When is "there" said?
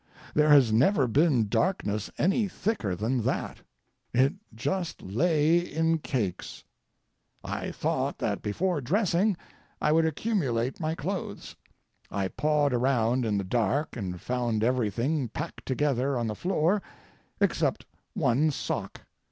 0.33-0.49